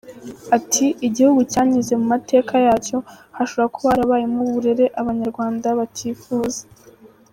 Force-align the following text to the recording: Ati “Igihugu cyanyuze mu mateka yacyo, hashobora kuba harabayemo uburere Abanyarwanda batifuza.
Ati 0.57 0.85
“Igihugu 1.07 1.41
cyanyuze 1.51 1.93
mu 1.99 2.05
mateka 2.13 2.53
yacyo, 2.65 2.97
hashobora 3.37 3.71
kuba 3.75 3.89
harabayemo 3.93 4.37
uburere 4.45 4.85
Abanyarwanda 4.99 5.67
batifuza. 5.79 6.61